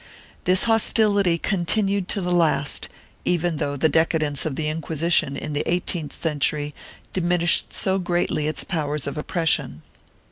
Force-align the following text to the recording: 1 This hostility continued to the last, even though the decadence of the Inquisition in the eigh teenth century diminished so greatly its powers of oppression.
1 0.31 0.37
This 0.45 0.63
hostility 0.63 1.37
continued 1.37 2.07
to 2.07 2.21
the 2.21 2.31
last, 2.31 2.89
even 3.23 3.57
though 3.57 3.77
the 3.77 3.87
decadence 3.87 4.47
of 4.47 4.55
the 4.55 4.67
Inquisition 4.67 5.37
in 5.37 5.53
the 5.53 5.63
eigh 5.71 5.83
teenth 5.85 6.19
century 6.19 6.73
diminished 7.13 7.71
so 7.71 7.99
greatly 7.99 8.47
its 8.47 8.63
powers 8.63 9.05
of 9.05 9.15
oppression. 9.15 9.83